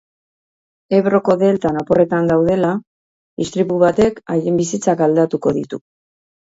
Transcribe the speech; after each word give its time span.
Ebroko 0.99 1.35
deltan 1.41 1.77
oporretan 1.83 2.31
daudela, 2.33 2.73
istripu 3.47 3.81
batek 3.87 4.21
haien 4.35 4.61
bizitzak 4.65 5.09
aldatuko 5.11 5.59
ditu. 5.63 5.87